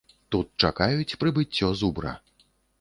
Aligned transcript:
Тут 0.35 0.47
чакаюць 0.67 1.17
прыбыццё 1.25 1.71
зубра. 1.85 2.19